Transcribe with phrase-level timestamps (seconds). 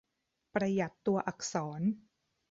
[0.53, 1.81] ประหยัดตัวอักษร